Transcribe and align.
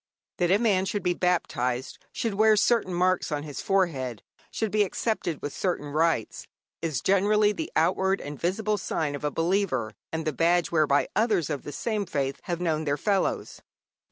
That 0.37 0.49
a 0.49 0.57
man 0.57 0.85
should 0.85 1.03
be 1.03 1.13
baptized, 1.13 1.99
should 2.11 2.33
wear 2.33 2.57
certain 2.57 2.91
marks 2.91 3.31
on 3.31 3.43
his 3.43 3.61
forehead, 3.61 4.23
should 4.49 4.71
be 4.71 4.81
accepted 4.81 5.43
with 5.43 5.53
certain 5.55 5.89
rites, 5.89 6.47
is 6.81 7.01
generally 7.01 7.51
the 7.51 7.71
outward 7.75 8.19
and 8.19 8.39
visible 8.41 8.79
sign 8.79 9.13
of 9.13 9.23
a 9.23 9.29
believer, 9.29 9.93
and 10.11 10.25
the 10.25 10.33
badge 10.33 10.69
whereby 10.71 11.07
others 11.15 11.51
of 11.51 11.61
the 11.61 11.71
same 11.71 12.07
faith 12.07 12.39
have 12.45 12.59
known 12.59 12.85
their 12.85 12.97
fellows. 12.97 13.61